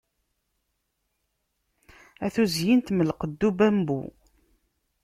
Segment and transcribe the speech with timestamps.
[2.25, 3.99] A tuzyint mm lqedd ubambu